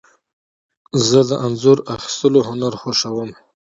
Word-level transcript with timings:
زه 1.07 1.19
د 1.29 1.31
انځور 1.45 1.77
اخیستلو 1.95 2.39
هنر 2.49 2.73
خوښوم. 2.81 3.29